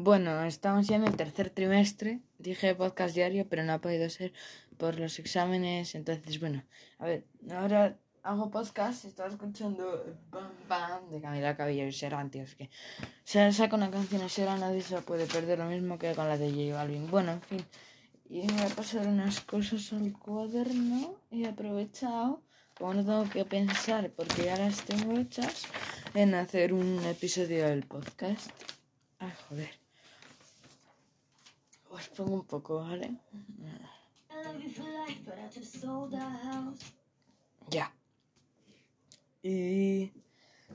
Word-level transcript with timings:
Bueno, 0.00 0.44
estamos 0.44 0.86
ya 0.86 0.94
en 0.94 1.02
el 1.02 1.16
tercer 1.16 1.50
trimestre. 1.50 2.20
Dije 2.38 2.72
podcast 2.76 3.16
diario, 3.16 3.48
pero 3.48 3.64
no 3.64 3.72
ha 3.72 3.80
podido 3.80 4.08
ser 4.08 4.32
por 4.76 4.96
los 4.96 5.18
exámenes. 5.18 5.96
Entonces, 5.96 6.38
bueno, 6.38 6.62
a 7.00 7.06
ver, 7.06 7.26
ahora 7.50 7.98
hago 8.22 8.48
podcast. 8.48 9.04
Estaba 9.06 9.28
escuchando 9.28 10.04
Bam 10.30 10.52
Bam 10.68 11.10
de 11.10 11.20
Camila 11.20 11.56
Cabello 11.56 11.84
y 11.84 11.90
Serán, 11.90 12.30
tío. 12.30 12.44
Es 12.44 12.54
que 12.54 12.70
se 13.24 13.52
saca 13.52 13.74
una 13.74 13.90
canción 13.90 14.22
a 14.22 14.28
Serán, 14.28 14.60
nadie 14.60 14.82
se 14.82 15.02
puede 15.02 15.26
perder 15.26 15.58
lo 15.58 15.64
mismo 15.64 15.98
que 15.98 16.14
con 16.14 16.28
la 16.28 16.38
de 16.38 16.52
J 16.52 16.76
Balvin. 16.76 17.10
Bueno, 17.10 17.32
en 17.32 17.42
fin. 17.42 17.64
Y 18.30 18.46
voy 18.46 18.62
a 18.62 18.68
pasar 18.68 19.04
unas 19.04 19.40
cosas 19.40 19.92
al 19.94 20.12
cuaderno 20.12 21.16
y 21.32 21.42
he 21.42 21.48
aprovechado, 21.48 22.40
como 22.74 22.94
no 22.94 23.04
tengo 23.04 23.28
que 23.28 23.44
pensar 23.44 24.12
porque 24.12 24.44
ya 24.44 24.56
las 24.58 24.80
tengo 24.82 25.18
hechas, 25.18 25.64
en 26.14 26.36
hacer 26.36 26.72
un 26.72 27.04
episodio 27.04 27.66
del 27.66 27.82
podcast. 27.82 28.52
Ay, 29.18 29.32
joder. 29.48 29.87
Os 31.98 32.08
pongo 32.14 32.34
un 32.34 32.46
poco, 32.46 32.72
¿vale? 32.86 33.08
Ya. 37.70 37.92
Y 39.42 40.12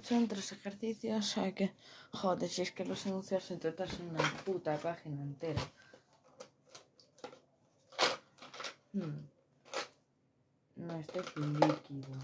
son 0.02 0.28
tres 0.28 0.52
ejercicios, 0.52 1.38
hay 1.38 1.54
que... 1.54 1.74
Joder, 2.12 2.50
si 2.50 2.62
es 2.64 2.72
que 2.72 2.84
los 2.84 3.06
enunciados 3.06 3.46
se 3.46 3.58
tratan 3.58 3.88
una 4.10 4.24
puta 4.44 4.78
página 4.78 5.22
entera. 5.22 5.62
Hmm. 8.92 9.26
No, 10.76 10.96
este 10.98 11.20
es 11.20 11.38
líquido. 11.38 12.16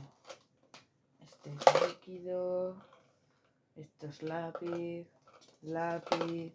Este 1.26 1.50
es 1.54 1.88
líquido. 1.88 2.76
Esto 3.78 4.08
es 4.08 4.22
lápiz. 4.24 5.08
Lápiz. 5.62 6.54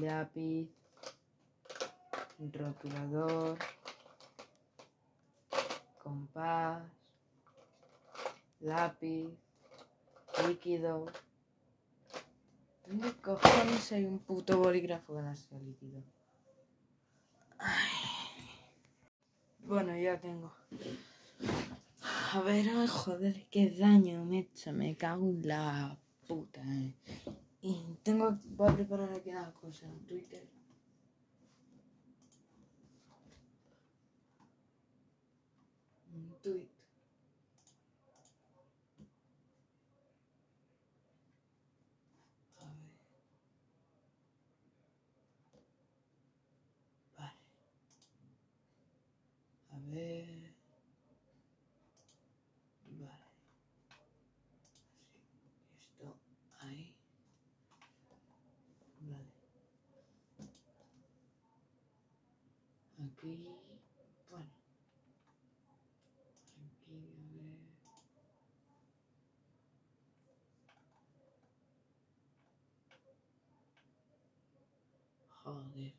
Lápiz. 0.00 0.79
Rotulador. 2.40 3.58
Compás. 6.02 6.82
Lápiz. 8.60 9.28
Líquido. 10.46 11.06
¿Dónde 12.86 13.12
cojones 13.20 13.92
hay 13.92 14.04
un 14.04 14.18
puto 14.18 14.58
bolígrafo 14.58 15.14
que 15.14 15.22
no 15.22 15.36
sea 15.36 15.58
líquido? 15.58 16.02
Bueno, 19.60 19.96
ya 19.96 20.18
tengo. 20.18 20.52
A 22.32 22.40
ver, 22.40 22.66
ay, 22.68 22.88
joder, 22.88 23.46
qué 23.50 23.70
daño 23.70 24.24
me 24.24 24.38
he 24.38 24.40
hecho. 24.40 24.72
Me 24.72 24.96
cago 24.96 25.28
en 25.28 25.46
la 25.46 25.96
puta. 26.26 26.60
eh. 26.62 26.94
Y 27.60 27.98
tengo. 28.02 28.38
Voy 28.56 28.70
a 28.70 28.74
preparar 28.74 29.12
aquí 29.12 29.30
una 29.30 29.52
cosa 29.52 29.86
en 29.86 30.06
Twitter. 30.06 30.59
Tweet. 36.42 36.70
A 42.56 42.64
ver. 42.64 42.96
Vale. 47.18 47.34
A 49.70 49.78
ver. 49.90 50.54
Vale. 52.98 53.26
Así. 53.90 54.10
Esto 55.78 56.18
ahí. 56.60 56.94
Vale. 59.00 59.32
Aquí, 62.98 63.48
a 63.48 63.50
ver. 63.68 63.80
Joder. 75.44 75.92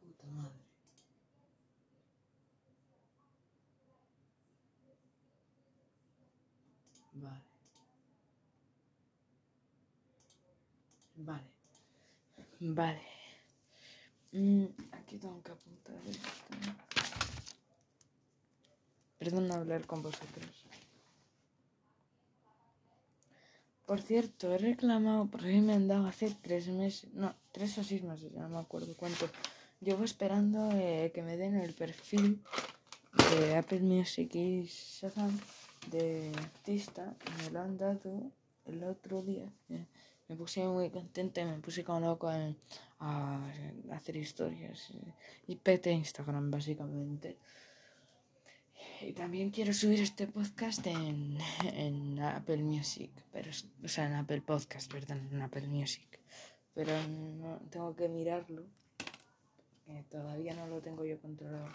Puta 0.00 0.26
madre. 0.26 0.68
Vale. 7.14 7.42
Vale. 11.16 11.50
Vale. 12.60 13.02
Mm, 14.32 14.66
aquí 14.92 15.18
tengo 15.18 15.42
que 15.42 15.52
apuntar 15.52 15.96
esto. 16.06 16.28
Perdón 19.18 19.50
hablar 19.50 19.86
con 19.86 20.02
vosotros. 20.02 20.64
Por 23.88 24.00
cierto, 24.02 24.52
he 24.54 24.58
reclamado, 24.58 25.22
porque 25.32 25.62
me 25.66 25.72
han 25.72 25.88
dado 25.88 26.06
hace 26.06 26.26
tres 26.46 26.64
meses, 26.68 27.08
no, 27.22 27.28
tres 27.52 27.70
o 27.78 27.82
seis 27.90 28.02
meses, 28.10 28.30
ya 28.34 28.42
no 28.42 28.50
me 28.50 28.58
acuerdo 28.66 28.92
cuánto. 29.00 29.24
Llevo 29.80 30.04
esperando 30.04 30.60
eh, 30.74 31.10
que 31.14 31.22
me 31.22 31.38
den 31.42 31.54
el 31.56 31.72
perfil 31.82 32.26
de 33.30 33.56
Apple 33.56 33.80
Music 33.80 34.28
y 34.34 34.64
Shazam 34.64 35.32
de 35.90 36.30
artista. 36.36 37.16
Me 37.38 37.50
lo 37.50 37.60
han 37.62 37.78
dado 37.78 38.30
el 38.66 38.84
otro 38.84 39.22
día. 39.22 39.48
eh. 39.70 39.86
Me 40.28 40.36
puse 40.36 40.62
muy 40.68 40.90
contenta 40.90 41.40
y 41.40 41.46
me 41.46 41.58
puse 41.58 41.82
como 41.82 42.00
loco 42.00 42.30
en- 42.30 42.58
a 43.00 43.40
hacer 43.96 44.16
historias. 44.18 44.90
eh, 44.90 45.14
Y 45.46 45.56
pete 45.56 45.90
Instagram, 45.92 46.50
básicamente. 46.50 47.38
Y 49.00 49.12
también 49.12 49.50
quiero 49.50 49.72
subir 49.72 50.00
este 50.00 50.26
podcast 50.26 50.84
en, 50.86 51.38
en 51.72 52.20
Apple 52.20 52.58
Music, 52.58 53.10
pero, 53.32 53.50
o 53.84 53.88
sea, 53.88 54.06
en 54.06 54.14
Apple 54.14 54.40
Podcast, 54.40 54.90
perdón, 54.90 55.28
en 55.32 55.40
Apple 55.40 55.68
Music. 55.68 56.18
Pero 56.74 56.92
no, 57.06 57.60
tengo 57.70 57.94
que 57.94 58.08
mirarlo, 58.08 58.64
todavía 60.10 60.54
no 60.54 60.66
lo 60.66 60.80
tengo 60.80 61.04
yo 61.04 61.20
controlado. 61.20 61.68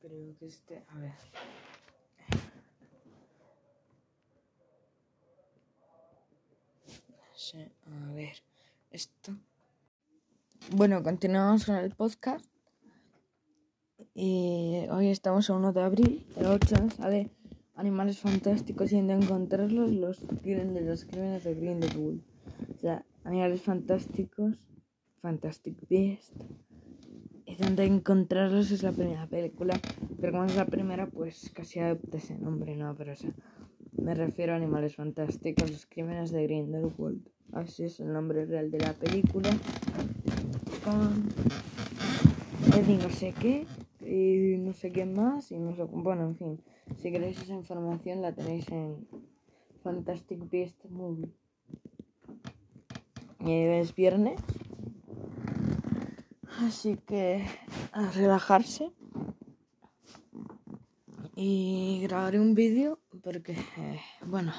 Creo 0.00 0.36
que 0.38 0.46
este, 0.46 0.82
a 0.88 0.98
ver. 0.98 1.14
Sí, 7.36 7.58
a 7.86 8.12
ver, 8.12 8.42
esto. 8.90 9.36
Bueno, 10.76 11.02
continuamos 11.02 11.64
con 11.64 11.76
el 11.76 11.92
podcast. 11.92 12.44
Y 14.14 14.84
hoy 14.90 15.08
estamos 15.08 15.48
a 15.48 15.54
1 15.54 15.72
de 15.72 15.80
abril. 15.80 16.26
El 16.36 16.46
8 16.46 16.90
sale 16.94 17.30
Animales 17.74 18.18
Fantásticos 18.18 18.92
y 18.92 19.00
de 19.00 19.14
encontrarlos 19.14 19.92
los 19.92 20.18
crímenes 20.42 20.74
de 20.74 20.80
los 20.82 21.06
crímenes 21.06 21.44
de 21.44 21.54
Grindelwald. 21.54 22.20
O 22.74 22.78
sea, 22.78 23.06
Animales 23.24 23.62
Fantásticos, 23.62 24.58
Fantastic 25.22 25.88
Beast. 25.88 26.34
Y 27.46 27.56
donde 27.56 27.86
encontrarlos 27.86 28.70
es 28.70 28.82
la 28.82 28.92
primera 28.92 29.26
película. 29.26 29.80
Pero 30.20 30.32
como 30.32 30.44
es 30.44 30.54
la 30.54 30.66
primera, 30.66 31.06
pues 31.06 31.50
casi 31.54 31.78
adopta 31.80 32.18
ese 32.18 32.36
nombre, 32.36 32.76
¿no? 32.76 32.94
Pero 32.94 33.14
o 33.14 33.16
sea, 33.16 33.32
me 33.92 34.14
refiero 34.14 34.52
a 34.52 34.56
Animales 34.56 34.96
Fantásticos, 34.96 35.70
los 35.70 35.86
crímenes 35.86 36.30
de 36.30 36.42
Grindelwald. 36.42 37.26
Así 37.52 37.84
es 37.84 38.00
el 38.00 38.12
nombre 38.12 38.44
real 38.44 38.70
de 38.70 38.80
la 38.80 38.92
película. 38.92 39.48
Con 40.88 41.28
Eddie 42.74 42.96
no 42.96 43.10
sé 43.10 43.34
qué 43.34 43.66
y 44.00 44.56
no 44.56 44.72
sé 44.72 44.90
qué 44.90 45.04
más 45.04 45.52
y 45.52 45.58
no 45.58 45.76
sé 45.76 45.82
bueno 45.82 46.22
en 46.24 46.36
fin. 46.36 46.64
Si 46.96 47.12
queréis 47.12 47.42
esa 47.42 47.52
información 47.52 48.22
la 48.22 48.32
tenéis 48.34 48.66
en 48.70 49.06
Fantastic 49.82 50.48
Beast 50.50 50.82
Movie. 50.86 51.30
Y 53.40 53.52
es 53.52 53.94
viernes 53.94 54.40
así 56.60 56.96
que 56.96 57.44
a 57.92 58.10
relajarse. 58.10 58.90
Y 61.36 62.00
grabaré 62.04 62.40
un 62.40 62.54
vídeo 62.54 62.98
porque 63.22 63.52
eh, 63.76 64.00
bueno 64.26 64.54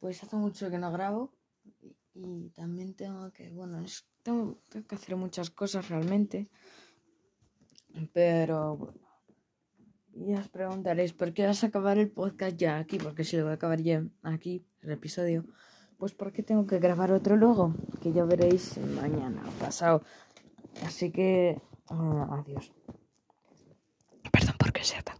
pues 0.00 0.22
hace 0.22 0.36
mucho 0.36 0.70
que 0.70 0.78
no 0.78 0.90
grabo 0.92 1.34
y 2.14 2.48
también 2.54 2.94
tengo 2.94 3.30
que 3.32 3.50
bueno 3.50 3.82
es- 3.82 4.06
tengo, 4.26 4.58
que 4.88 4.94
hacer 4.94 5.14
muchas 5.14 5.48
cosas 5.50 5.88
realmente 5.88 6.48
pero 8.12 8.76
bueno. 8.76 9.00
Ya 10.18 10.38
os 10.40 10.48
preguntaréis, 10.48 11.12
¿por 11.12 11.34
qué 11.34 11.46
vas 11.46 11.62
a 11.62 11.66
acabar 11.66 11.98
el 11.98 12.10
podcast 12.10 12.56
ya 12.56 12.78
aquí? 12.78 12.96
Porque 12.96 13.22
si 13.22 13.36
lo 13.36 13.42
voy 13.44 13.52
a 13.52 13.56
acabar 13.56 13.82
ya 13.82 14.02
aquí, 14.22 14.64
el 14.80 14.92
episodio. 14.92 15.44
Pues 15.98 16.14
porque 16.14 16.42
tengo 16.42 16.66
que 16.66 16.78
grabar 16.78 17.12
otro 17.12 17.36
luego, 17.36 17.74
que 18.02 18.12
ya 18.12 18.24
veréis 18.24 18.78
mañana 18.78 19.42
o 19.46 19.50
pasado. 19.62 20.02
Así 20.86 21.10
que, 21.10 21.60
ah, 21.90 22.40
adiós. 22.40 22.72
sea 24.82 25.02
tan. 25.02 25.15